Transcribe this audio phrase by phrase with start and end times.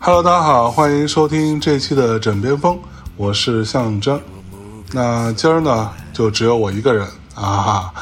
[0.00, 2.78] Hello，大家好，欢迎收听这期的枕边风，
[3.16, 4.20] 我是象征。
[4.92, 7.06] 那今儿呢，就只有我一个人。
[7.34, 7.92] 啊，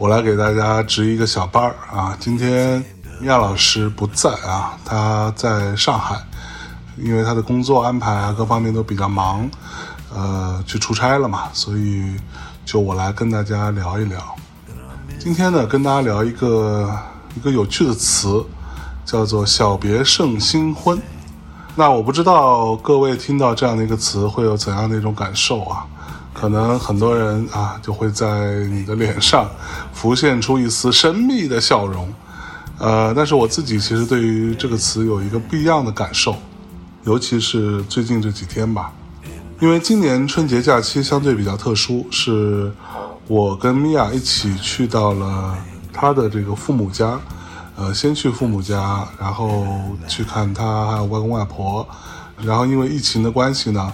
[0.00, 2.16] 我来给大家值一个小班儿啊。
[2.18, 2.82] 今天
[3.24, 6.18] 亚老师不在啊，他在上海，
[6.96, 9.46] 因为他的工作安排啊各方面都比较忙，
[10.10, 12.16] 呃，去出差了嘛，所以
[12.64, 14.18] 就我来跟大家聊一聊。
[15.18, 16.90] 今天呢，跟大家聊一个
[17.36, 18.42] 一个有趣的词，
[19.04, 20.98] 叫做“小别胜新婚”。
[21.76, 25.84] 那我不知道各位听到这样的一个词会有怎样的一种感受啊？
[26.40, 29.46] 可能很多人啊就会在你的脸上
[29.92, 32.08] 浮现出一丝神秘的笑容，
[32.78, 36.34] 呃，但是我自己其实对于这个词有一个不一样的感受，
[37.04, 38.90] 尤其是最近这几天吧，
[39.58, 42.72] 因为今年春节假期相对比较特殊，是
[43.28, 45.54] 我跟米娅一起去到了
[45.92, 47.20] 她的这个父母家。
[47.76, 49.66] 呃，先去父母家，然后
[50.06, 51.86] 去看他还有外公外婆，
[52.42, 53.90] 然后因为疫情的关系呢，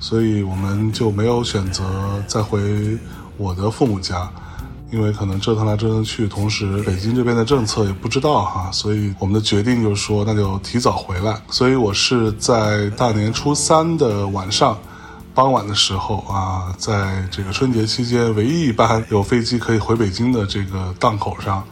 [0.00, 1.84] 所以我们就没有选择
[2.26, 2.60] 再回
[3.36, 4.30] 我的父母家，
[4.90, 14.76] 因为可能折腾来折腾去，同时北京这边的政策也不知道哈，所以我们的决定就是说那就提早回来，所以我是在大年初三的晚上。
[15.34, 21.62] 傍晚的时候啊，在这个春节期间唯一一班有飞机可以回北京的这个档口上，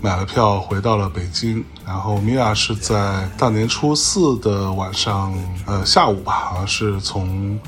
[0.00, 1.64] 买了票回到了北京。
[1.86, 5.34] 然后米娅是在大年初四的晚上，
[5.66, 7.58] 呃下午吧，好像是从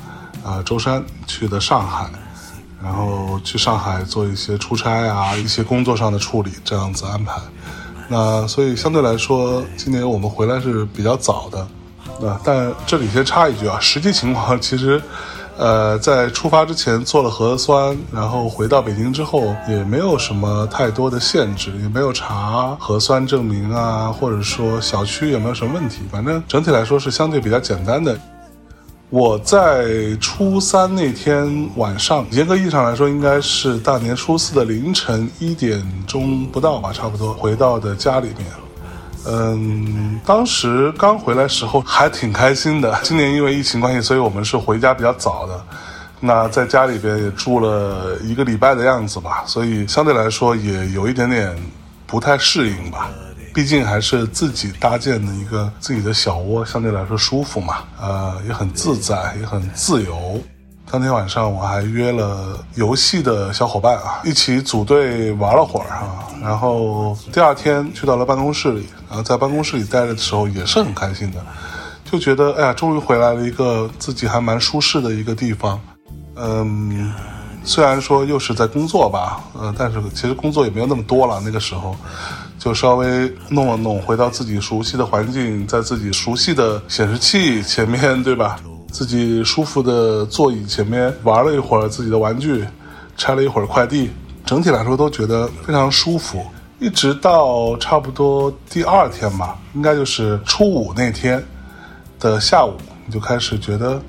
[0.43, 2.09] 呃舟山去的上海，
[2.81, 7.33] 然后去上海做一些出差啊，一些工作上的处理，这样子安排。
[8.07, 11.67] 那所以相对来说，今年我们回来是比较早的。
[12.21, 15.01] 那但这里先插一句啊，实际情况其实。
[15.55, 28.17] 呃，在出发之前做了核酸，然后回到北京之后也没有什么太多的限制，也没有查核酸证明啊，或者说小区有没有什么问题，反正整体来说是相对比较简单的。
[29.09, 38.47] 我在初三那天晚上，严格意义上来说，应该是大年初四的凌晨一点钟不到吧，差不多回到的家里面。
[39.25, 42.97] 嗯，当时刚回来时候还挺开心的。
[43.03, 45.63] 今年因为疫情关系，所以我们是回家比较早的。
[46.19, 51.53] 那在家里边也住了一个礼拜的样子吧，所以相对来说也有一点点
[52.07, 53.09] 不太适应吧。
[53.53, 57.79] 毕竟还是自己搭建的一个自己的小窝，相对来说舒服嘛。
[58.01, 60.41] 呃，也很自在，也很自由。
[60.93, 66.29] 当天晚上我还约了游戏的小伙伴啊，一起组队玩了会儿啊。
[66.39, 71.43] 然后第二天去到了办公室里，然后在办公室里待着的时候也是很开心的，
[72.05, 75.81] 就觉得哎呀，终于回来了一个自己还蛮舒适的一个地方。
[76.35, 77.11] 嗯，
[77.63, 81.41] 虽然说又是在工作吧，呃，但是其实工作也没有那么多了。
[81.43, 81.95] 那个时候
[82.59, 88.59] 就稍微弄了弄，回到自己熟悉的环境，在自己熟悉的显示器前面，对吧？
[88.93, 92.63] 自己舒服的座椅前面玩了一会儿自己的玩具，
[93.17, 94.11] 拆了一会儿快递，
[94.45, 96.45] 整体来说都觉得非常舒服。
[96.77, 101.43] 一直到差不多第二天吧，应该就是初五那天
[102.19, 102.73] 的下午，
[103.07, 103.99] 你就开始觉得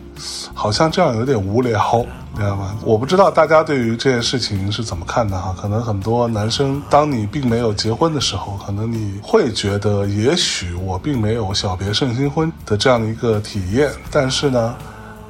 [0.55, 2.05] 好像这样有点无聊。
[2.37, 2.77] 你知道吗？
[2.85, 5.55] 我不知道大家对于这件事情是怎么看的哈。
[5.57, 13.89] 可能很多男生，当你并没有结婚的时候，可能你会觉得，也许我并没有小别胜新婚的这样的一个体验。
[14.11, 14.75] 但是呢，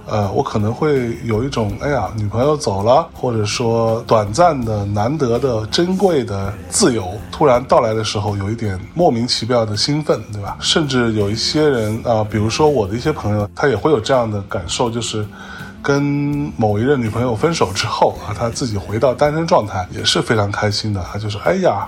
[0.07, 10.57] 呃，我可能会有一种，哎呀，女朋友走了，或者说短暂的、难得的、珍贵的自由突然到来的时候，有一点莫名其妙的兴奋，对吧？
[10.61, 15.27] 甚至有一些人啊，比如说我的一些朋友，他也会有这样的感受，就是。
[15.87, 16.03] 跟
[16.57, 21.87] 某一任女朋友分手之后啊，他自己回到单身状态也是非常开心的他，就是哎呀，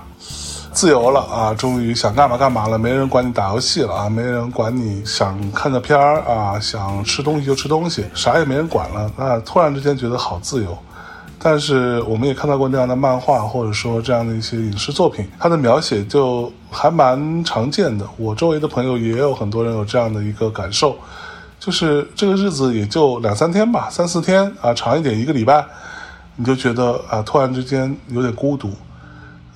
[0.76, 10.76] 自由了啊，终于想干嘛干嘛了，没人管你打游戏了啊，没人管你想看个片儿啊，想吃东西就吃东西，啥也没人管了啊，突然之间觉得好自由。
[11.38, 18.06] 但是我们也看到过那样的漫画，或者说这样的一些影视作品，它的描写就还蛮常见的。
[18.18, 20.94] 我周围的朋友也有很多人有这样的一个感受。
[21.58, 25.64] 就是这个日子也就两三天吧，三四天啊，长一点一个礼拜，
[26.36, 28.70] 你就觉得啊，突然之间有点孤独。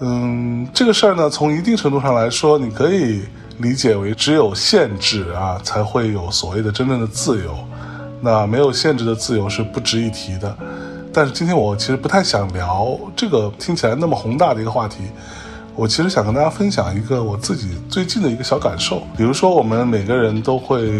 [0.02, 3.22] 嗯，这个事儿呢，从一定程度上来说，你可以
[3.58, 7.54] 理解为只有限制啊，才会有所谓的真正的自由。
[8.22, 10.56] 那没有限制的自由是不值一提的。
[11.12, 14.98] 但是今天我其实不太想聊这个听起来那么宏大的一个话题。
[15.80, 20.92] 我其实想跟大家分享一个我自己最近的一个小感受，比如说我们每个人都会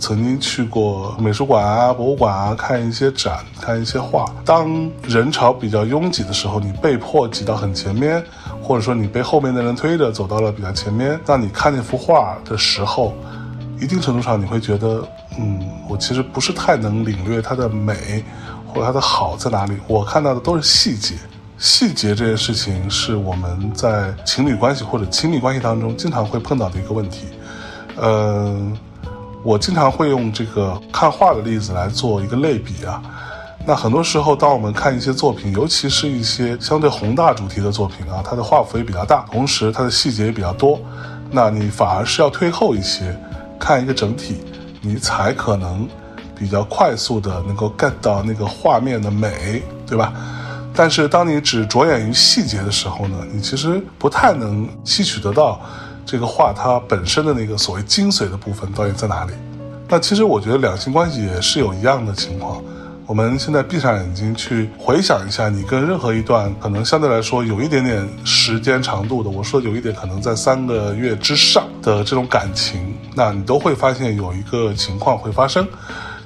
[0.00, 4.24] 曾经去过美术馆啊、博物馆啊，看一些展、看一些画。
[4.44, 8.20] 当人潮比较拥挤的时候，你被迫挤到很前面，
[8.60, 13.14] 或者说你被后面的人推着走到了比较前面，当你看那幅画的时候，
[13.80, 15.06] 一定程度上你会觉得，
[15.38, 18.24] 嗯，我其实不是太能领略它的美
[18.66, 19.74] 或者它的好在哪里。
[19.86, 21.14] 我看到的都是细节。
[21.58, 27.26] 细节这件事情是我们在情侣关系或者亲密关系当中经常会碰到的一个问题。
[27.96, 28.54] 呃，
[29.42, 33.02] 我经常会用这个看画的例子来做一个类比啊。
[33.64, 40.78] 那很多时候，当我们看一些作品，尤其是一些相对宏大主题的作品啊，它的画幅也比较大，同时它的细节也比较多，
[41.30, 43.18] 那你反而是要退后一些，
[43.58, 44.36] 看一个整体，
[44.82, 45.88] 你才可能
[46.38, 50.12] 比较快速的能够 get 到那个画面的美，对吧？
[50.76, 55.58] 但是，当你只着眼于细节的时候呢，你其实不太能吸取得到
[56.04, 59.32] 这个画它本身的那个所谓精髓的部分到底在哪里。
[59.88, 62.62] 那其实我觉得两性关系也是有一样的情况。
[63.06, 75.66] 我们现在闭上眼睛去回想一下，你跟任何一段可能相对来说有一点点时间长度的，我说有一点可能在三个月之上的这种感情，那你都会发现有一个情况会发生。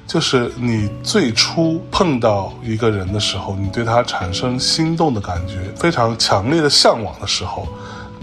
[0.07, 7.65] 就是你最初碰到一个人的时候，你对他产生心动的感觉，非常强烈的向往的时候，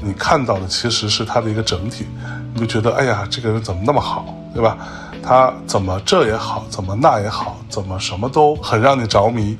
[0.03, 2.07] 你看到的其实是他的一个整体，
[2.53, 4.77] 你就觉得哎呀，这个人怎么那么好，对吧？
[5.23, 9.57] 他怎么这也好，怎么那也好，怎么什么都很让你着迷，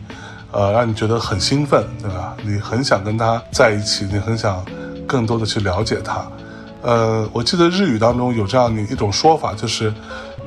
[0.53, 2.37] 呃，让你觉得很兴奋，对吧？
[2.43, 4.63] 你很想跟他在一起，你很想
[5.07, 6.27] 更多的去了解他。
[6.83, 9.91] 呃，我记得日语当中有这样的一种说法，就是。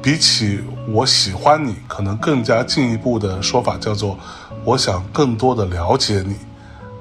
[0.02, 0.60] 比起
[0.90, 4.18] 我喜欢你，可能更加进一步的说法叫做，
[4.66, 6.36] 我想更多的了解你。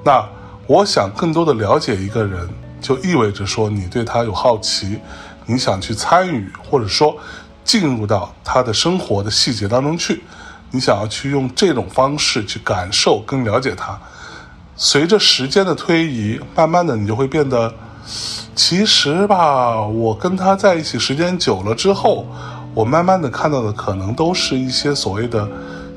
[0.03, 0.23] 那
[0.67, 2.47] 我想更多的了解一个人，
[2.79, 4.99] 就意味着说你对他有好奇，
[5.47, 7.17] 你想去参与，或者说
[7.63, 10.21] 进入到他的生活的细节当中去，
[10.69, 13.99] 你想要去用这种方式去感受跟了解他。
[14.75, 17.73] 随着时间的推移，慢慢的你就会变得，
[18.55, 22.27] 其实吧，我跟他在一起时间久了之后。
[22.73, 25.47] 我慢慢的看到的可能都是一些所谓的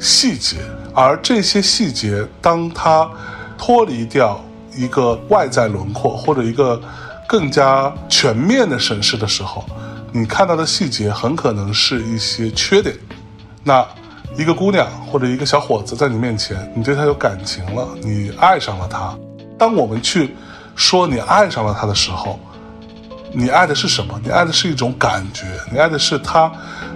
[0.00, 0.56] 细节，
[0.92, 3.08] 而这些细节，当它
[3.56, 4.42] 脱离掉
[4.76, 6.80] 一个外在轮廓或者一个
[7.28, 9.64] 更加全面的审视的时候，
[10.12, 12.94] 你看到的细节很可能是一些缺点。
[13.62, 13.86] 那
[14.36, 19.16] 一个姑娘或者一个小伙子在你面前，你对他有感情了，你爱上了他。
[19.56, 20.34] 当我们去
[20.74, 22.38] 说你爱上了他的时候，
[23.34, 24.18] 你爱的是什么？
[24.22, 26.50] 你爱的是一种感觉，你爱的是他，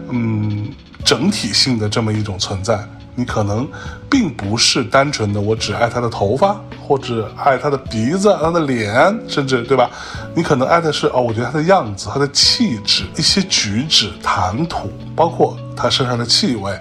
[0.09, 0.69] 嗯，
[1.05, 2.79] 整体性的这么一种存在。
[3.17, 3.69] 你可能
[4.09, 8.95] 并不是单纯的我只爱他的头发，或者爱他的鼻子、他的脸，
[9.27, 9.91] 甚至对吧？
[10.37, 16.73] 你可能爱的是哦，我觉得他的样子、他的气质、一些举止、谈吐，包括他身上的气味。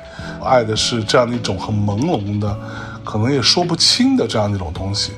[0.46, 2.56] 爱的是这样的一种很朦胧的，
[3.04, 5.14] 可能也说不清的这样的一种东西。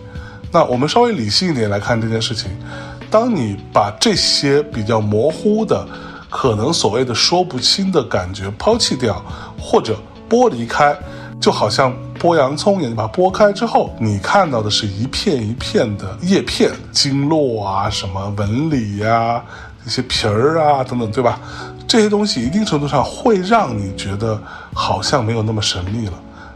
[0.53, 2.49] 那我们稍微理性一点来看这件事情。
[3.09, 5.87] 当你把这些比较模糊的、
[6.29, 9.23] 可能所谓的说不清的感觉抛弃掉，
[9.59, 9.97] 或者
[10.29, 10.95] 剥离开，
[11.41, 19.41] 就好像剥洋葱一样，你把它剥开之后，你看到的是一片一片的叶片、经络啊、什么纹理呀、
[19.85, 21.39] 一些皮儿啊等等，对吧？
[21.87, 24.39] 这些东西一定程度上会让你觉得
[24.73, 26.13] 好像没有那么神秘了。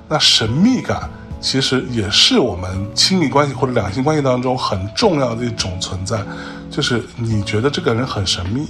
[0.07, 1.09] 那神秘感。
[1.43, 6.23] 其实也是我们亲密关系或者两性关系当中很重要的一种存在，
[6.71, 8.69] 就是你觉得这个人很神秘，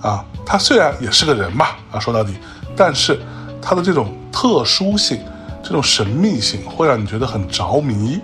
[0.00, 2.34] 啊，他虽然也是个人吧，啊，说到底，
[2.76, 3.20] 但是
[3.62, 5.20] 他的这种特殊性、
[5.62, 8.20] 这种神秘性会让你觉得很着迷，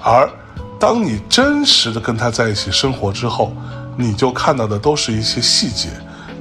[0.00, 0.30] 而
[0.78, 3.52] 当你真实的跟他在一起生活之后，
[3.96, 5.88] 你就看到的都是一些细节，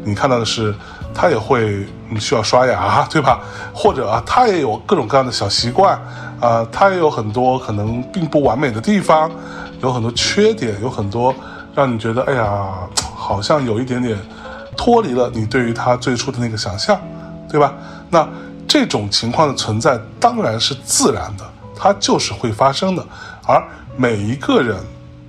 [0.04, 0.74] 你看到的是
[1.16, 1.84] 他也会
[2.20, 3.40] 需要刷牙，对吧？
[3.74, 6.00] 或者啊，他也有各种各样的小习惯。
[6.46, 9.32] 啊，他也有很多可能并不完美的地方，
[9.82, 11.34] 有很多缺点，有很多
[11.74, 12.68] 让你觉得，哎呀，
[13.16, 14.16] 好像有一点点
[14.78, 17.02] 脱离了你对于他最初的那个想象，
[17.50, 17.74] 对吧？
[18.12, 18.30] 那
[18.68, 21.44] 这种情况的存在当然是自然的，
[21.76, 23.04] 它就是会发生的。
[23.48, 23.64] 而
[23.98, 24.78] 每一个人，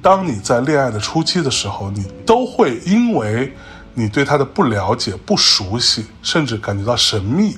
[0.02, 3.54] 当你在恋爱的初期的时候，你都会因为
[3.94, 7.56] 你对他的不了解、不熟悉，甚至感觉到神秘。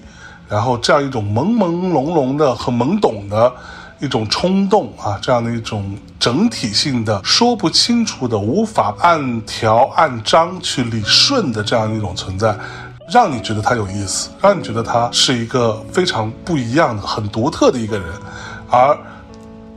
[0.49, 3.52] 然后这样一种朦朦胧胧的、很懵懂的
[4.00, 12.57] 一种冲动啊，这样的一种整体性的说不清楚的、无法按条按章去理顺的这样一种存在，
[13.11, 18.07] 让你觉得他有意思，让你觉得他是一个非常不一样的、很独特的一个人，
[18.71, 18.97] 而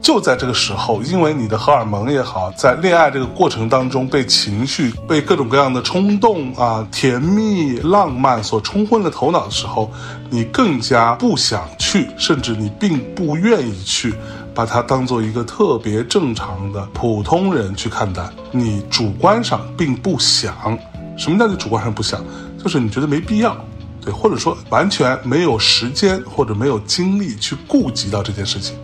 [0.01, 9.91] 就在这个时候，因为你的荷尔蒙也好，在恋爱这个过程当中被情绪、被各种各样的冲动啊、甜蜜、浪漫所冲昏了头脑的时候，
[10.29, 14.13] 你更加不想去，甚至你并不愿意去
[14.55, 18.27] 把它当做一个特别正常的普通人去看待。
[18.49, 20.77] 你主观上并不想，
[21.15, 22.25] 什么叫你主观上不想？
[22.61, 23.55] 就是你觉得没必要。
[24.03, 28.75] 对，或者说完全没有时间或者没有精力去顾及到这件事情，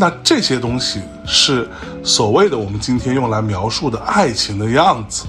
[0.00, 1.68] 那这些东西是
[2.02, 5.26] 所谓的我们今天用来描述的爱情的样子，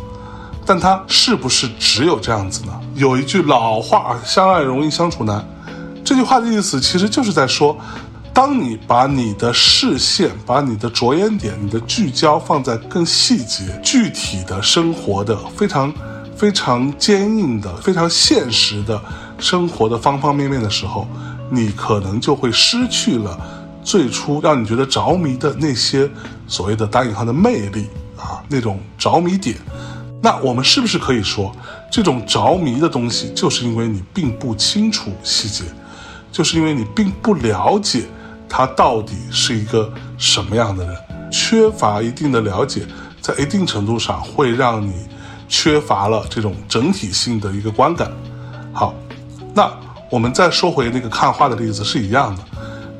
[0.66, 2.72] 但它是不是只有这样子呢？
[2.96, 5.46] 有一句老话，“相爱容易相处难”，
[6.06, 7.78] 这句话的意思其实就是在说，
[8.34, 15.94] 当你把你的视线、把你的着眼点、你的聚焦放在更细节、具体的生活的非常。
[16.34, 19.00] 非常坚硬的、非常现实的
[19.38, 21.08] 生活的方方面面的时候，
[21.52, 23.38] 你可能就会失去了
[23.84, 26.10] 最初让你觉得着迷的那些
[26.48, 29.56] 所谓的打引号的魅力啊，那种着迷点。
[30.22, 31.56] 那我们是不是可以说，
[31.92, 35.64] 这种着迷的东西，就是因为你并不清楚细节，
[36.32, 38.04] 就是因为你并不了解
[38.48, 40.96] 他到底是一个什么样的人，
[41.32, 42.86] 缺乏一定的了解，
[43.20, 44.94] 在一定程度上会让你。
[45.54, 48.10] 缺乏了这种整体性的一个观感。
[48.72, 48.96] 好，
[49.54, 49.70] 那
[50.10, 52.44] 我们再说回那个看画的例子是一样的。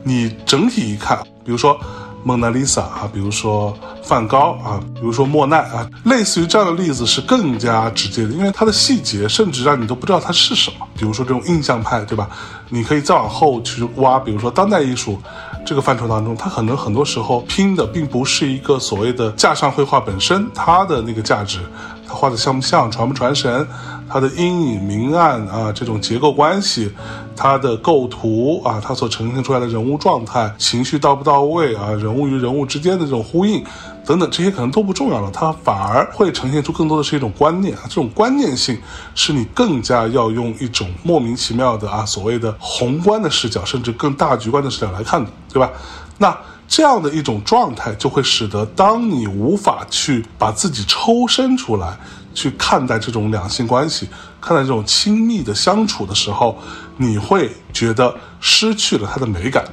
[0.04, 1.80] 你整体一看，比如说
[2.24, 10.88] 蒙娜丽莎啊，比如说梵高啊，比如说莫奈啊，类似于这样的例子是更加直接的，因为它的细节甚至让你都不知道它是什么。
[10.96, 12.30] 比如说这种印象派，对吧？
[12.70, 15.20] 你可以再往后去挖，比如说当代艺术
[15.66, 21.60] 这个范畴当中，它可能很多时候拼的并不是一个所谓的架上绘画本身它的那个价值。
[22.08, 23.66] 它画的像不像，传不传神，
[24.12, 26.92] 它的阴影明暗啊，这种结构关系，
[27.36, 33.64] 它的构图啊，它所呈现出来的人物状态、情绪到不到位啊，人物与人物之间的这种呼应
[34.06, 38.78] 等等，这些可能都不重要了，它反而会呈现出更多的是一种观念啊，这种观念性
[39.16, 45.72] 是你更加要用一种莫名其妙的啊，所谓的宏观的视角，甚至更大局观的视角来看的，对吧？
[46.18, 46.38] 那。
[46.74, 51.98] 这样的一种状态，就会使得当你无法去把自己抽身出来，
[52.34, 54.08] 去看待这种两性关系，
[54.40, 56.58] 看待这种亲密的相处的时候，
[56.98, 59.64] 你会觉得失去了它的美感。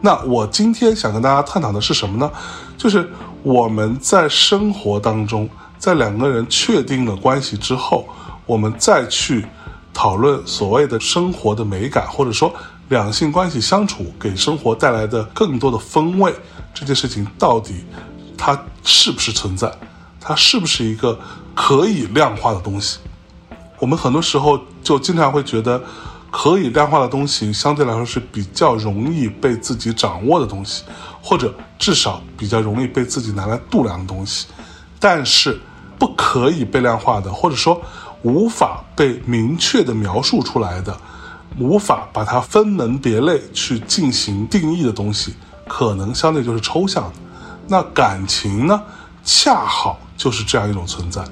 [0.00, 2.30] 那我今天想跟大家探讨的是什么呢？
[2.76, 3.08] 就是
[3.42, 5.48] 我们在生活当中，
[5.78, 8.08] 在两个人确定了关系之后，
[8.46, 9.46] 我们再去
[9.94, 12.52] 讨论所谓的生活的美感，或者说。
[12.88, 16.34] 两性关系相处给生活带来的更多的风味，
[16.74, 17.86] 这件事情到底
[18.36, 19.72] 它是不是存在？
[20.20, 21.18] 它是不是一个
[21.54, 22.98] 可以量化的东西？
[23.78, 25.82] 我们很多时候就经常会觉得，
[26.30, 30.84] 可以量化的东西相对来说是比较容易被自己掌握的东西，
[31.20, 34.46] 或者至少比较容易被自己拿来度量的东西。
[34.98, 35.60] 但是
[35.98, 37.82] 不可以被量化的，或者说
[38.22, 40.96] 无法被明确的描述出来的。
[41.58, 45.34] 无法把它分门别类去进行定义的东西，
[45.68, 47.12] 可能相对就是抽象的。
[47.68, 48.82] 那感情呢，
[49.22, 51.22] 恰好就是这样一种存在。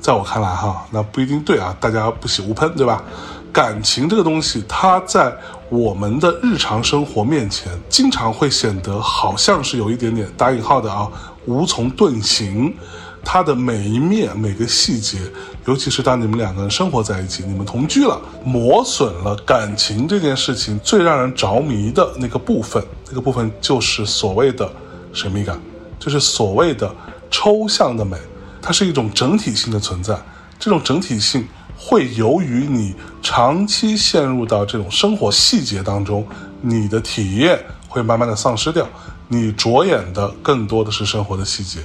[0.00, 3.04] 在我看来，哈，那不一定对啊，大家不喜勿喷，对吧？
[3.52, 5.36] 感情这个东西，它在
[5.68, 11.08] 我们的日常生活面前，经常会显得好像是有一点点打引号的啊，
[11.46, 12.74] 无从遁形。
[13.22, 15.18] 它的每一面、每个细节，
[15.66, 24.66] 尤其是当你们两个人生活在一起，你们同居了，磨损了感情这件事情最让人着迷的那个部分，那个部分就是所谓的
[25.12, 25.60] 神秘感，
[25.98, 26.90] 就是所谓的
[27.30, 28.16] 抽象的美。
[28.62, 30.16] 它是一种整体性的存在，
[30.58, 36.26] 这种整体性会由于你长期陷入到这种生活细节当中，
[36.60, 38.86] 你的体验会慢慢的丧失掉，
[39.28, 41.80] 你着眼的更多的是生活的细节。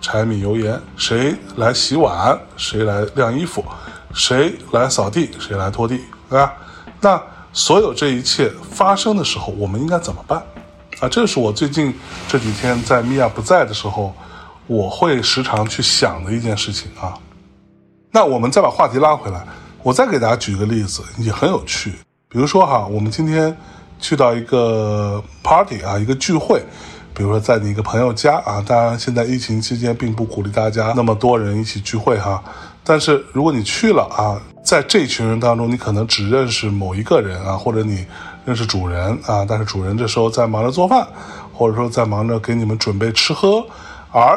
[0.00, 2.38] 柴米油盐，谁来洗碗？
[2.56, 3.64] 谁来晾衣服？
[4.12, 5.30] 谁来扫地？
[5.38, 5.98] 谁来拖地？
[6.28, 6.52] 对吧？
[7.00, 10.42] 那所有这一切发生的时候，我们应该怎么办？
[11.00, 11.94] 啊，这是我最近
[12.28, 14.14] 这几天在米娅不在的时候，
[14.66, 17.14] 我会时常去想的一件事情啊。
[18.10, 19.44] 那我们再把话题拉回来，
[19.82, 21.92] 我再给大家举一个例子，也很有趣。
[22.28, 23.56] 比如说哈，我们今天
[23.98, 26.62] 去到一个 party 啊，一个聚会。
[27.16, 32.42] 比如说，在你一个朋友家啊，当然现在疫情期间并不鼓励大家那么多人一起聚会哈。
[32.82, 38.04] 但是如果你去了啊，在这群人当中，你可能只认识某一个人啊，或者你
[38.44, 41.06] 认识主人啊，但是主人这时候在忙着做饭，
[41.52, 43.64] 或者说在忙着给你们准备吃喝，
[44.10, 44.36] 而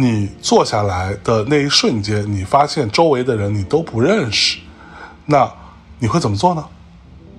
[0.00, 4.60] 你坐下来的那一瞬间，你发现周围的人你都不认识，
[5.26, 5.52] 那
[5.98, 6.64] 你会怎么做呢？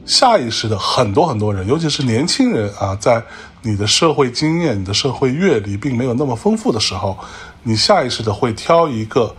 [0.05, 3.23] 下意识的很多很多人，尤其是年轻人啊，在
[3.61, 7.17] 你的社会经验、你的社会阅历并没有那么丰富的时候，
[7.63, 9.33] 你下意识的会挑一个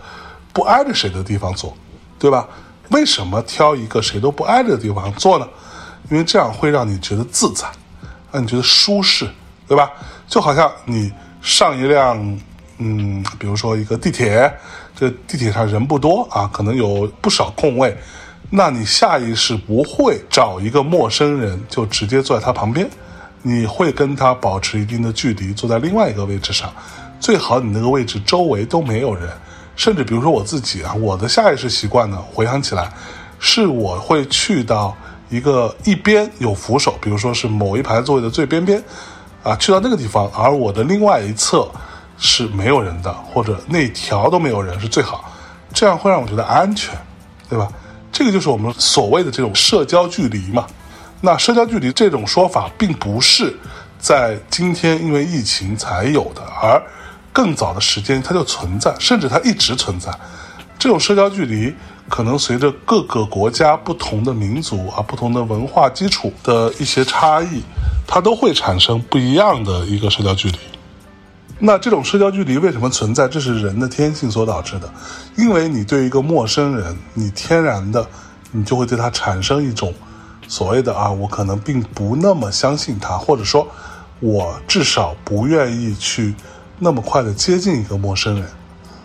[0.54, 1.76] 不挨着谁的地方做，
[2.18, 2.48] 对吧？
[2.88, 5.46] 为什么挑一个谁都不挨着的地方做呢？
[6.10, 7.68] 因为这样会让你觉得自在，
[8.32, 9.28] 让你觉得舒适，
[9.68, 9.90] 对吧？
[10.26, 11.12] 就好像你
[11.42, 12.16] 上一辆，
[12.82, 14.50] 嗯，比如说一个地铁，
[14.96, 17.94] 这地铁上人不多啊，可能有不少空位，
[18.48, 22.88] 那你下意识不会找一个陌生人就直接坐在他旁边，
[23.42, 26.72] 你会跟他保持一定的距离，坐在另外一个位置上，
[27.20, 29.28] 最好你那个位置周围都没有人。
[29.76, 32.90] 甚至比如说我自己啊，我的下意识习惯呢，回想起来，
[33.38, 34.96] 是我会去到
[35.30, 38.82] 一个一边有扶手，比如说是某一排座位的最边边，
[39.42, 41.66] 啊，去到那个地方，而我的另外一侧
[42.20, 45.32] 是没有人的，或者那条都没有人是最好，
[45.74, 46.96] 这样会让我觉得安全，
[47.48, 47.68] 对吧？
[48.12, 50.64] 这个就是我们所谓的这种社交距离嘛。
[51.20, 53.52] 那社交距离这种说法，并不是
[53.98, 56.80] 在今天因为疫情才有的，而。
[57.32, 60.10] 更早的时间它就存在，甚至它一直存在。
[60.80, 61.72] 这种社交距离
[62.08, 67.62] 可能随着各个国家不同的民族啊、不同的文化基础的一些差异，
[68.04, 70.58] 它都会产生不一样的一个社交距离。
[71.60, 73.28] 那这种社交距离为什么存在？
[73.28, 74.90] 这是人的天性所导致的。
[75.36, 78.06] 因为你对一个陌生人，你天然的
[78.50, 79.94] 你就会对他产生一种
[80.48, 83.68] 所谓的啊，我可能并不那么相信他，或者说，
[84.20, 86.34] 我至少不愿意去。
[86.82, 88.48] 那么快的接近一个陌生人，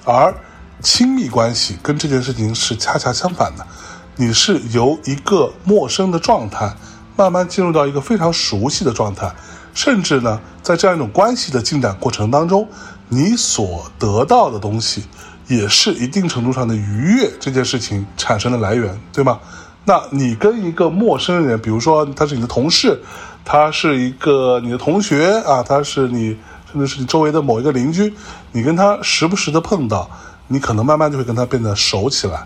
[0.05, 0.33] 而
[0.79, 3.67] 亲密关系跟这件事情是恰恰相反的。
[4.15, 6.73] 你是由一个陌生的状态，
[7.17, 9.29] 慢慢进入到一个非常熟悉的状态，
[9.75, 12.67] 甚至呢，在这样一种关系的进展过程当中，
[13.09, 15.03] 你所得到的东西，
[15.47, 19.39] 也是一定程度上的愉悦这件事情产生的来源，对吗？
[19.85, 22.99] 那你跟一个陌生人，比如说他是你的同事，
[23.43, 26.35] 他是一个你的同学啊，他是你。
[26.71, 28.13] 甚至是你周围的某一个邻居，
[28.51, 30.09] 你跟他时不时的碰到，
[30.49, 32.45] 你可能慢慢就会跟他变得熟起来。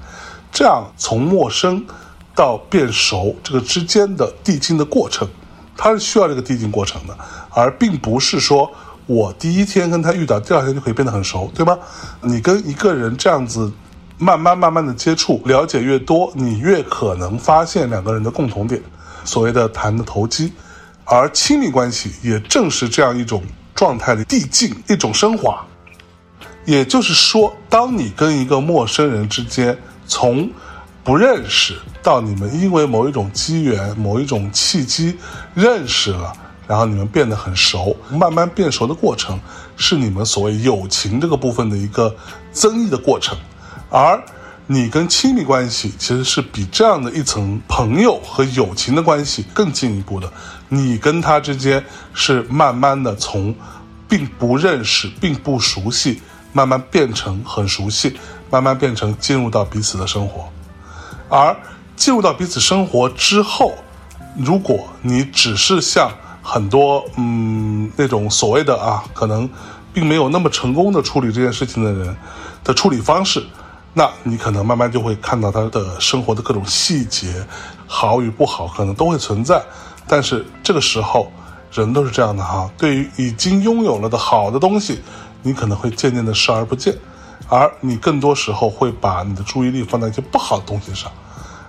[0.52, 1.84] 这样从陌生
[2.36, 5.28] 到变熟，这个之间的递进的过程，
[5.80, 7.18] 它是需要这个递进过程的，
[7.50, 8.70] 而并不是说
[9.06, 11.78] 我第一天跟他遇到，第二天就可以变得很熟，对吗？
[12.22, 13.72] 你跟一个人这样子
[14.18, 18.82] 慢慢慢慢的接触，了解越多，你越可能发现两个人的共同点，
[19.24, 20.52] 所谓的谈的投机。
[21.06, 23.42] 而亲密关系也正是这样一种。
[23.76, 25.66] 状态的递进，一种升华。
[26.66, 30.50] 也就是说，当你跟一个陌生人之间从
[31.10, 35.18] 不认识到你们因为某一种机缘、某一种契机
[35.56, 36.32] 认识了，
[36.68, 39.40] 然后你们变得很熟，慢慢变熟的过程，
[39.76, 42.16] 是你们所谓友情这个部分的一个
[42.52, 43.36] 增益的过程。
[43.90, 44.24] 而
[44.68, 50.32] 你跟亲密关系其实是比这样的一层朋友和友情的关系更进一步的。
[50.68, 53.56] 你跟他之间是慢慢的从
[54.08, 56.22] 并不认识、并不熟悉，
[56.54, 58.16] 慢慢变成很熟悉，
[58.52, 60.48] 慢慢变成进入到彼此的生活。
[61.30, 61.56] 而
[61.96, 63.74] 进入到彼此生活之后，
[64.36, 66.12] 如果你只是像
[66.42, 69.50] 很多嗯那种所谓的啊，可能
[69.94, 72.16] 并没有那么成功的处理这件事情的人
[72.64, 73.46] 的处理方式，
[73.94, 77.46] 那你可能慢慢就会看到他的生活的各种细节，
[77.86, 79.62] 好与不好可能都会存在。
[80.08, 81.32] 但是这个时候，
[81.72, 82.70] 人都是这样的哈。
[82.78, 85.02] 对于已经拥有了的好的东西，
[85.44, 86.96] 你可能会渐渐的视而不见，
[87.48, 91.12] 而你更多时候会把你的注意力放在一些不好的东西上。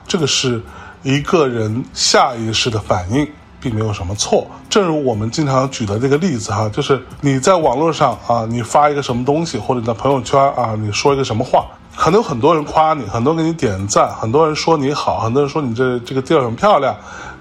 [0.06, 0.62] 这个是
[1.02, 3.26] 一个人下意识的反应，
[3.60, 4.46] 并没有什么错。
[4.68, 16.96] 正如我们经常举的这个例子哈，就是你在网络上啊，你发一个什么东西，或者你在朋友圈啊，你说一个什么话，可能有很多人夸你，很多人给你点赞，很多人说你好，很多人说你这这个地儿很漂亮。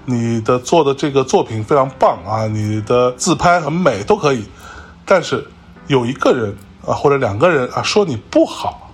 [0.06, 4.44] 你的做的这个作品非常棒啊，你的自拍很美都可以，
[5.04, 5.46] 但是
[5.86, 8.90] 有一个人啊或者两个人啊说你不好，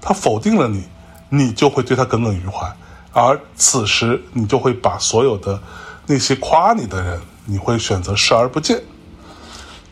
[0.00, 0.84] 他否定了你，
[1.28, 2.70] 你就会对他耿耿于怀，
[3.12, 5.60] 而此时你就会把所有的
[6.06, 8.82] 那些夸你的人，你会选择视而不见。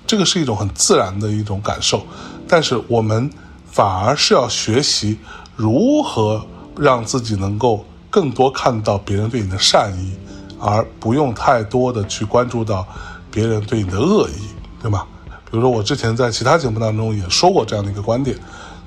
[0.07, 2.07] 这个是一种很自然的一种感受，
[2.47, 3.31] 但是我们
[3.71, 5.19] 反而是要学习
[5.57, 10.17] 如何让自己能够更多看到别人对你的善意。
[10.61, 12.85] 而不用太多的去关注到
[13.31, 14.49] 别人对你的恶意，
[14.83, 15.07] 对吗？
[15.51, 18.37] 比如说我之前在其他节目当中也说过这样的一个观点，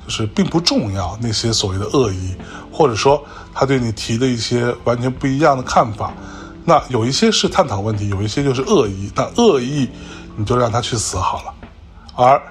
[0.05, 2.35] 就是并不重要那些所谓的恶意，
[2.71, 6.13] 或者说他对你提的一些完全不一样的看法，
[6.65, 9.89] 那有一些是探讨问题，有一些就是恶意，那恶意
[10.35, 11.53] 你就让他去死好了，
[12.15, 12.41] 而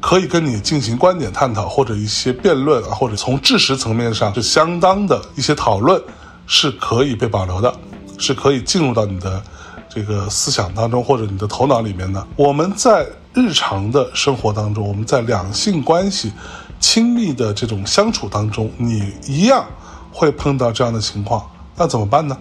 [0.00, 6.02] 可以跟你进行观点探讨或者一些辩论啊，或者从知识层面上就相当的一些讨论
[6.46, 7.74] 是可以被保留的。
[8.20, 9.40] 是可以进入到你的
[9.88, 12.26] 这个思想当中或者你的头脑里面的。
[12.34, 13.06] 我们在
[13.38, 16.32] 日常的生活当中，我们在两性关系
[16.80, 19.64] 亲密的这种相处当中，你一样
[20.10, 22.36] 会碰到这样的情况，那怎么办呢？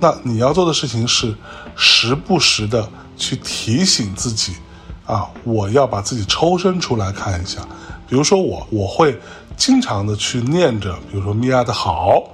[0.00, 1.32] 那你要做的事情是
[1.76, 4.54] 时不时的去提醒自己，
[5.06, 7.60] 啊，我要把自己抽身出来看一下。
[8.08, 9.16] 比如说我，我会
[9.56, 12.24] 经常的去念着，比如说米娅的好，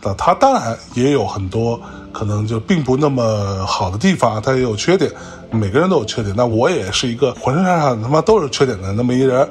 [0.00, 1.80] 那她当然也有很多
[2.12, 5.10] 可能就并不那么好的地方，她也有缺点，
[5.54, 6.34] 每个人都有缺点。
[6.36, 9.48] 那我也是一个浑身上下他妈都是缺点的那么一人，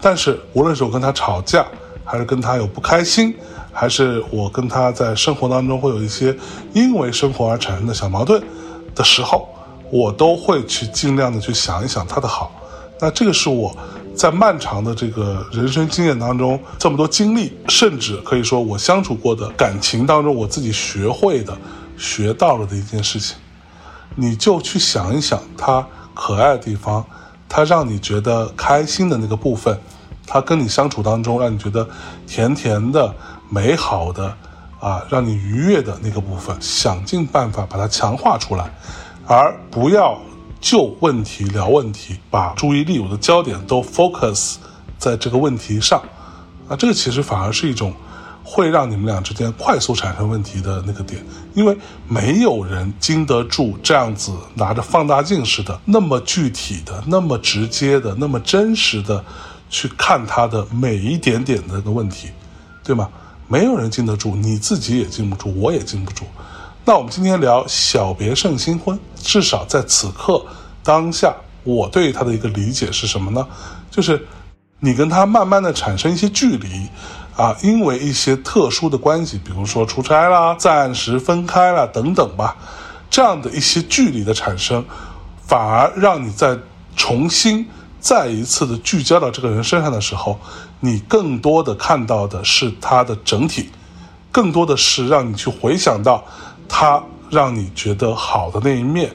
[0.00, 1.64] 但是无论是我跟他吵架，
[2.04, 3.34] 还是跟他有不开心。
[3.74, 6.36] 还是我跟他在生活当中会有一些
[6.74, 8.42] 因为生活而产生的小矛盾
[8.94, 9.48] 的时候，
[9.90, 12.52] 我都会去尽量的去想一想他的好。
[13.00, 13.74] 那这个是我
[14.14, 21.56] 在漫长的这个人生经验当中这么多经历，甚至可以说我相处过的感情当中，我自己学会的、
[21.96, 23.38] 学到了的一件事情。
[24.16, 27.04] 你就去想一想他可爱的地方，
[27.48, 29.80] 他让你觉得开心的那个部分，
[30.26, 31.88] 他跟你相处当中让你觉得
[32.26, 33.14] 甜甜的。
[33.54, 34.34] 美好的，
[34.80, 38.72] 啊，让你愉悦的那个部分，想尽办法把它强化出来，
[39.26, 40.18] 而不要
[40.58, 44.54] 就问题聊问题，把注意力、我的焦点都 focus
[44.96, 46.00] 在这个问题上，
[46.66, 47.92] 啊，这个其实反而是一种
[48.54, 51.74] 会让你们俩之间快速产生问题的那个点，因为
[52.06, 59.24] 没有人经得住这样子拿着放大镜似的那么具体的、那么直接的、那么真实的
[59.70, 62.28] 去看他的每一点点的个问题，
[62.84, 63.08] 对吗？
[63.48, 66.26] 没有人经得住，你自己也经不住，我也经不住。
[66.84, 70.44] 那我们今天聊小别胜新婚，至少在此刻
[70.82, 71.34] 当下，
[71.64, 73.48] 我对他的一个理解是什么呢？
[73.90, 74.26] 就是
[74.80, 76.86] 你跟他慢慢的产生一些距离，
[77.36, 82.56] 啊，因为一些特殊的关系，比如说出差啦、暂时分开了等等吧，
[83.10, 84.84] 这样的一些距离的产生，
[85.46, 86.58] 反而让你在
[86.96, 87.68] 重新。
[88.00, 90.36] 再一次的聚焦到这个人身上的时候，
[90.80, 93.70] 你更多的看到的是他的整体，
[94.32, 96.24] 更多的是让你去回想到
[96.68, 99.14] 他让你觉得好的那一面，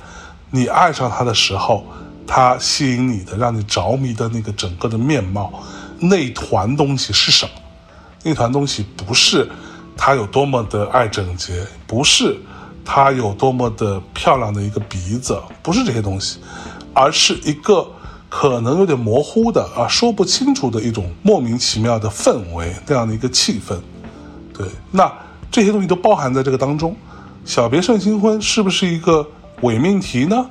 [0.51, 1.85] 你爱上他的时候，
[2.25, 5.51] 他吸引你的、让你着迷的那个整个的面貌，
[5.99, 7.51] 那团东西是什么？
[8.23, 9.49] 那团东西不是
[9.95, 12.37] 他有多么的爱整洁，不是
[12.83, 16.39] 他有多么的漂亮的一个鼻子，不是这些东西，
[16.93, 17.87] 而是一个。
[18.29, 23.77] 可能有点模糊的啊，说不清楚的一种莫名其妙的氛围，那样的一个气氛，
[24.53, 25.09] 对，那
[25.49, 26.93] 这些东西都包含在这个当中。
[27.45, 29.25] 小别胜新婚是不是一个
[29.61, 30.45] 伪命题呢？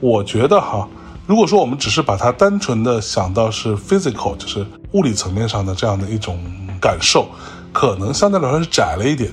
[0.00, 0.88] 我觉得哈，
[1.24, 6.38] 如果说我们只是把它单纯的想到是 physical，就是物理层面上的这样的一种
[6.80, 7.28] 感受，
[7.72, 9.30] 可能相对来说是窄了一点。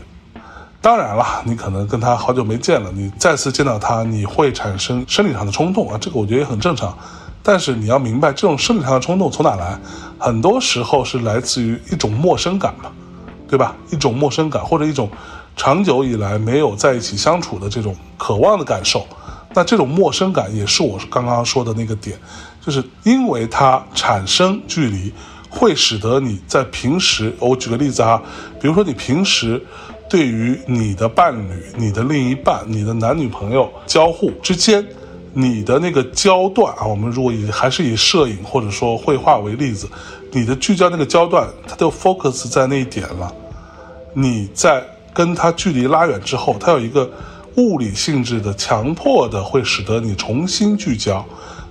[0.80, 6.96] 当然了，你可能跟他好久没见了，你再次见到他，你会产生生理上的冲动啊，这个我觉得也很正常。
[7.42, 9.78] 但是你要明白，这种生理上的冲动从哪来？
[10.20, 12.92] 很多时候是来自于一种陌生感嘛，
[13.48, 13.76] 对吧？
[13.92, 15.10] 一种陌生感，或者一种
[15.56, 19.06] 长久以来没有在一起相处的这种渴望的感受。
[19.54, 22.18] 那这种陌生感也是我刚刚说的那个点，
[22.62, 25.12] 就是因为它产生距离，
[25.50, 28.22] 会使得你在平时，我举个例子啊，
[28.60, 29.62] 比如说你平时
[30.10, 34.86] 对于你的伴侣、你的另一半、你的男女朋友交互之间。
[35.34, 39.88] 你的那个焦段啊，我们如果以还是以摄影或者说绘画为例子，
[40.32, 43.32] 你的聚焦那个焦段，它就 focus 在那一点了。
[44.14, 44.84] 你在
[45.14, 47.08] 跟他距离拉远之后，它有一个
[47.58, 51.24] 物理性质的强迫的，会使得你重新聚焦，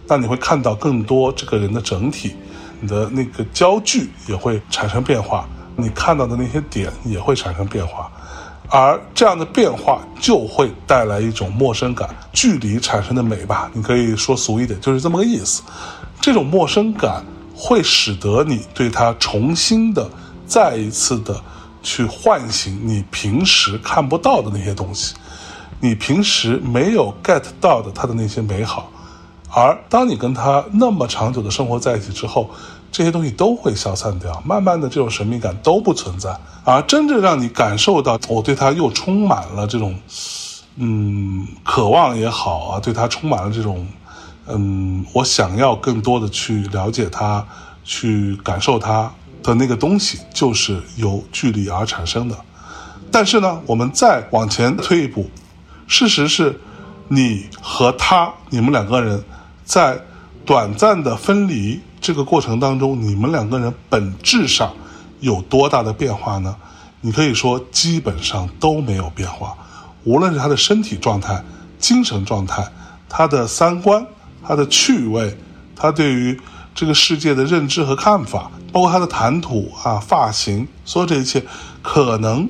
[0.06, 2.36] 那你会看到更多这个人的整体，
[2.80, 8.10] 你的那个焦距也会产生变化，你看到的那些点也会产生变化。
[8.68, 15.62] 而这样的变化就会带来一种陌生感，距离产生的美吧，你可以说俗一点，就是这么个意思。
[16.20, 20.10] 这种陌生感会使得你对它重新的、
[20.46, 21.40] 再一次的
[21.80, 25.14] 去唤醒你平时看不到的那些东西，
[25.78, 28.90] 你平时没有 get 到的它的那些美好。
[29.56, 32.50] 而当你跟他那么长久的生活在一起之后，
[32.92, 39.98] 这些东西都会消散掉，慢慢的这种神秘感都不存在，而真正让你感受到我对他又充满了这种，
[40.76, 43.86] 嗯，渴望也好啊，对他充满了这种，
[44.46, 47.42] 嗯，我想要更多的去了解他，
[47.82, 49.10] 去感受他
[49.42, 52.36] 的那个东西，就是由距离而产生的。
[53.10, 55.30] 但是呢，我们再往前推一步，
[55.86, 56.60] 事实是，
[57.08, 59.24] 你和他，你们两个人
[59.66, 60.00] 在
[60.46, 61.82] 短暂的分离。
[62.00, 64.72] 这个过程当中，你们两个人本质上
[65.20, 66.56] 有多大的变化呢？
[67.00, 69.56] 你可以说基本上都没有变化，
[70.04, 71.42] 无论是他的身体状态、
[71.78, 72.64] 精神状态、
[73.08, 74.06] 他的三观、
[74.42, 75.36] 他的趣味、
[75.74, 76.40] 他对于
[76.74, 81.44] 这个世界的认知和看法，包括他的谈吐啊、发型，所有这一切，
[81.82, 82.48] 可能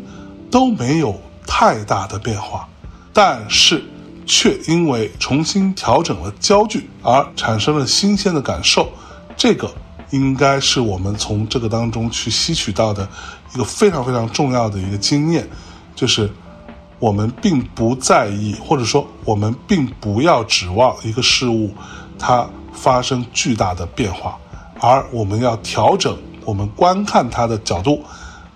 [0.50, 2.68] 都没有太大的变化，
[3.12, 3.82] 但是
[4.26, 8.90] 却因为重新调整了焦距而产生了新鲜的感受，
[9.36, 9.72] 这个
[10.10, 13.08] 应该是我们从这个当中去吸取到的
[13.54, 15.48] 一个非常非常重要的一个经验，
[15.94, 16.28] 就是
[16.98, 21.72] 我们并不在意，或者说我们并不要指望一个事物
[22.18, 24.36] 它发生巨大的变化，
[24.80, 28.02] 而我们要调整我们观看它的角度，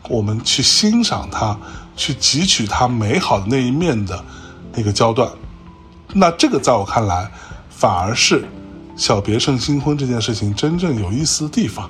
[0.09, 1.57] 我们去欣赏它，
[1.97, 4.25] 去汲取它美好的那一面的
[4.75, 5.31] 那个焦段。
[6.15, 7.31] 那这个在我看来，
[7.69, 8.45] 反而是
[8.97, 11.89] 小别胜新婚这件事情真正有意思的地方。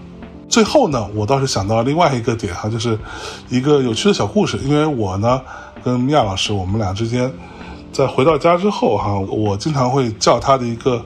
[0.49, 2.99] 最后呢，我倒是想到另外一个点哈，就是
[3.49, 4.59] 一个有趣的小故事。
[4.59, 5.41] 因为我呢
[5.83, 7.33] 跟米娅老师，我们俩之间
[7.93, 11.01] 在回到家之后哈，我经常会叫他的一个，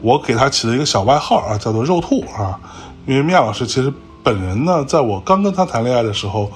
[0.00, 2.58] 我给他起了一个小外号啊，叫做“肉兔”啊。
[3.06, 3.92] 因为米娅老师其实
[4.22, 6.50] 本人呢，在我刚跟他谈恋爱的时候，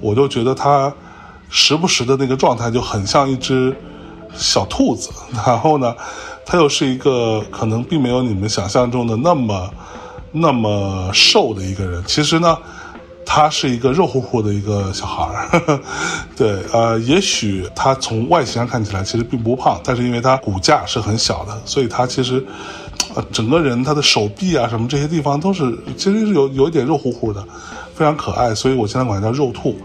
[0.00, 0.92] 我就觉得他
[1.50, 3.76] 时不时的那个状态就很像一只
[4.36, 5.10] 小兔子，
[5.46, 5.94] 然后呢，
[6.44, 9.70] 他又是一个可能并没有你们想象中的那么。
[10.36, 12.58] 那么瘦的一个人，其实呢，
[13.24, 15.80] 他是一个肉乎乎的一个小孩儿。
[16.36, 22.44] 对，呃，也许他从外形上看起来其实并不胖，但是因为他骨架是很小的，所以他其实，
[23.14, 27.40] 呃，整个人他的手臂啊什么这些地方都是其实有有一点肉乎乎的，
[27.94, 29.76] 非常可爱，所以我经常管他叫肉兔。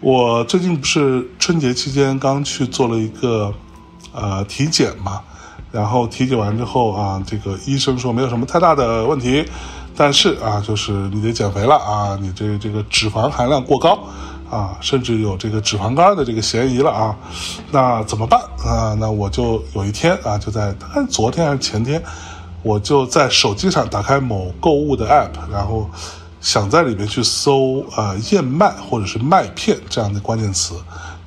[0.00, 3.52] 我最近不是春节期间刚去做了一个
[4.12, 5.20] 呃体检嘛，
[5.70, 9.44] 然后体检完之后啊，这个医生说没有什么太大的问题。
[9.96, 13.98] 但是啊，就是你得减肥了啊，你这这个脂肪含量过高
[14.48, 17.14] 啊，甚至有这个脂肪肝的这个嫌疑了啊，
[17.70, 18.96] 那怎么办啊？
[18.98, 22.02] 那我就有一天啊，就在大概昨天还是前天，
[22.62, 25.90] 我就在手机上打开某购物的 app，然后
[26.40, 30.76] 想在里面去搜啊燕麦或者是麦片这样的关键词，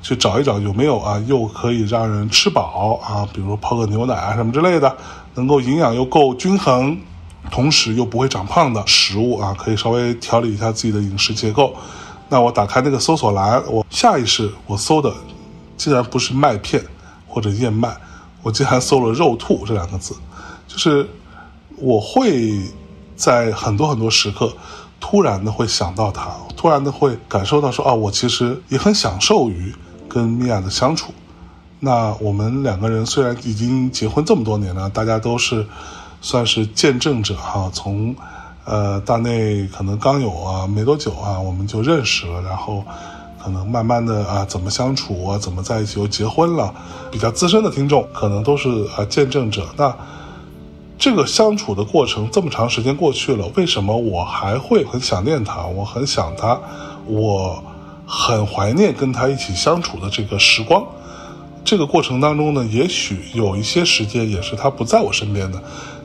[0.04, 4.96] 去找一找有没有啊又可以让人吃饱啊，比如泡个牛奶啊什么之类的，
[5.34, 6.96] 能够营养又够均衡。
[7.52, 11.76] 同时又不会长胖的食物啊，可以稍微调理一下自己的饮食结构。
[12.30, 15.14] 那我打开那个搜索栏，我下意识我搜的，
[15.76, 16.82] 竟然不是麦片
[17.28, 17.94] 或者燕麦，
[18.42, 20.16] 我竟然搜了肉兔这两个字。
[20.70, 21.06] 就是
[21.76, 22.62] 我会
[23.18, 24.56] 在很多很多时刻，
[25.02, 29.76] 突然的会想到它，突然的会感受到说啊，我其实也很享受于
[30.14, 31.14] 跟米娅的相处。
[31.80, 35.66] 那我们两个人虽然已经结婚这么多年了，大家都是。
[36.26, 38.16] 算是见证者哈，从，
[38.64, 42.82] 呃，大内可能刚有啊没多久啊，我们就认识了，然后，
[43.44, 46.74] 可能慢慢的啊，怎么相处啊，怎么在一起又结婚了，
[47.12, 49.68] 比较资深的听众可能都是啊见证者。
[49.76, 49.94] 那
[50.98, 55.66] 这个相处的过程这么长时间过去了，为什么我还会很想念他？
[55.66, 56.58] 我很想他，
[57.06, 57.62] 我
[58.16, 60.86] 很怀念跟他一起相处的这个时光。
[61.66, 65.60] 这个过程当中呢，也许有一些时间也是他不在我身边的。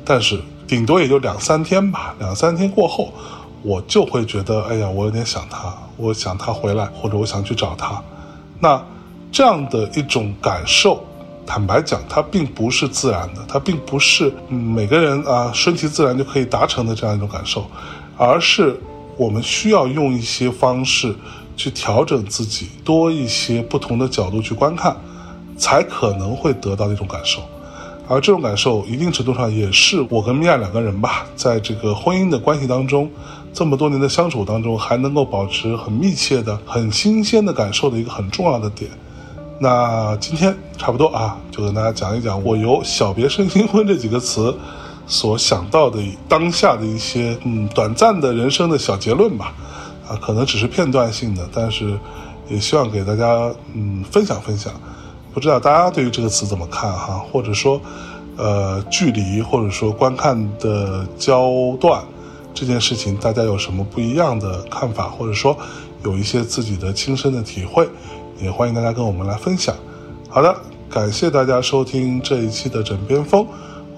[0.06, 3.12] 但是顶多也就两三天吧，两三天过后，
[3.62, 8.02] 我就会觉得，哎呀，我有点想他，我想他回来，或者我想去找他。
[8.58, 8.82] 那
[9.30, 11.04] 这样的一种感受，
[11.46, 17.66] 坦白讲，它并不是自然的，它并不是每个人啊顺其自然就可以达成的这样一种感受，
[18.16, 18.80] 而是
[19.18, 21.14] 我们需要用一些方式
[21.58, 24.96] 去调整自己，多一些不同的角度去观看，
[25.58, 27.42] 才可能会得到那种感受。
[28.08, 33.10] 而这种感受，一定程度上也是我跟米娅两个人吧，在这个婚姻的关系当中，
[33.52, 38.90] 这么多年的相处当中，还能够保持很密切的、很新鲜的感受的一个很重要的点。
[39.60, 44.56] 那今天差不多啊，就跟大家讲一讲我由“小别胜新婚”这几个词
[45.06, 49.52] 所想到的当下的一些嗯短暂的人生的小结论吧。
[50.08, 51.98] 啊，可能只是片段性的，但是
[52.48, 54.72] 也希望给大家嗯分享分享。
[55.34, 57.22] 不知道大家对于这个词怎么看哈？
[57.30, 57.80] 或者说，
[58.36, 62.02] 呃，距离或者说观看的焦段
[62.54, 65.08] 这件事情，大家有什么不一样的看法？
[65.08, 65.56] 或者说
[66.04, 67.88] 有一些自己的亲身的体会，
[68.40, 69.76] 也欢迎大家跟我们来分享。
[70.28, 70.54] 好的，
[70.90, 73.46] 感谢大家收听这一期的枕边风，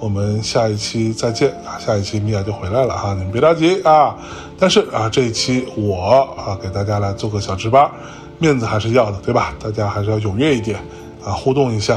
[0.01, 1.79] 我们下一期再见啊！
[1.79, 4.17] 下一期米娅就回来了哈，你们别着急啊！
[4.59, 7.89] 但是啊，这一期我啊给大家来做个小值班，
[8.39, 9.55] 面子还是要的，对吧？
[9.63, 10.81] 大家还是要踊跃一点。
[11.23, 11.97] 啊，互动一下，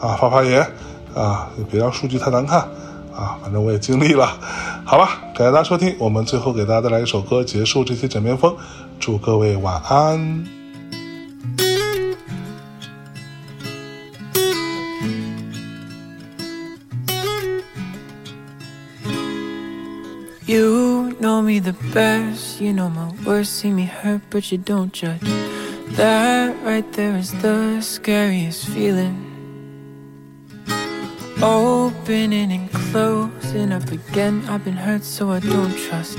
[0.00, 0.66] 啊，发发言，
[1.14, 2.60] 啊，别让数据太难看，
[3.14, 4.32] 啊，反正我也尽力了，
[4.86, 8.56] 好吧，感谢大家收听，我们最后给大家带来一首歌，结束这期枕边风，
[8.98, 10.61] 祝各位晚安。
[20.52, 25.22] You know me the best, you know my worst, see me hurt, but you don't judge.
[25.96, 29.16] That right there is the scariest feeling.
[31.40, 36.18] Opening and closing up again, I've been hurt, so I don't trust.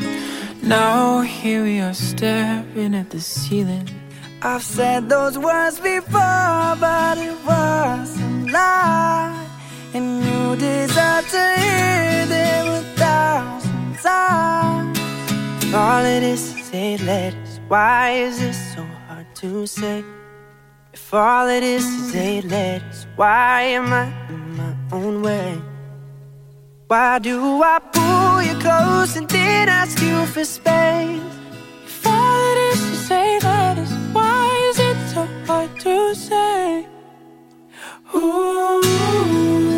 [0.63, 3.87] Now here we are staring at the ceiling.
[4.41, 9.47] I've said those words before, but it was a lie.
[9.93, 12.92] And you deserve to hear them a
[14.03, 15.73] thousand.
[15.73, 17.59] All it is is eight letters.
[17.67, 20.03] Why is this so hard to say?
[20.93, 25.59] If all it is is eight letters, why am I in my own way?
[26.87, 31.33] Why do I pull you close and then ask you for space?
[31.85, 36.85] If all it is is eight letters, why is it so hard to say?
[38.15, 39.72] Ooh.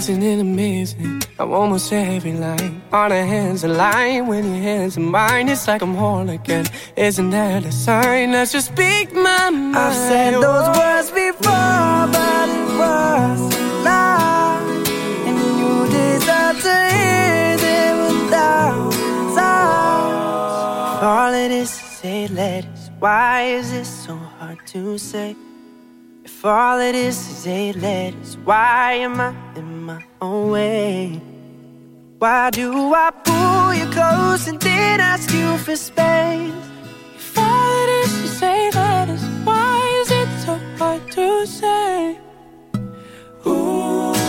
[0.00, 1.22] Isn't it amazing?
[1.38, 2.80] I'm almost every line.
[2.90, 5.50] All the hands align when your hands are mine.
[5.50, 6.64] It's like I'm whole again.
[6.96, 8.32] Isn't that a sign?
[8.32, 9.76] Let's just speak my mind.
[9.76, 13.40] I've said those words before, but it was
[13.84, 14.62] lie.
[15.28, 21.02] And you deserve to hear them thousand times.
[21.02, 22.90] All it is is eight letters.
[23.00, 25.36] Why is it so hard to say?
[26.40, 31.20] If all it is is say letters, why am I in my own way?
[32.18, 36.54] Why do I pull you close and then ask you for space?
[37.14, 42.18] If all it is is say letters, why is it so hard to say?
[43.46, 44.19] Ooh.